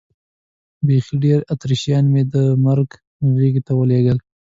[0.85, 2.89] بیخي ډېر اتریشیان مې د مرګ
[3.35, 4.17] غېږې ته ور ولېږل.